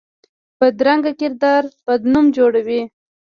[0.59, 2.81] بدرنګه کردار بد نوم جوړوي